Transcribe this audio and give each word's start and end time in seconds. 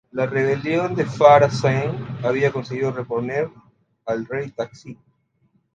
La 0.13 0.25
rebelión 0.25 0.95
de 0.95 1.05
Phraya 1.05 1.51
San 1.51 2.17
había 2.25 2.51
conseguido 2.51 2.91
deponer 2.91 3.51
al 4.07 4.25
rey 4.25 4.49
Taksin. 4.49 4.97